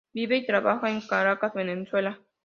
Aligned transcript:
Vive 0.15 0.37
y 0.37 0.47
trabaja 0.47 0.89
en 0.89 1.01
Caracas, 1.01 1.53
Venezuela. 1.53 2.19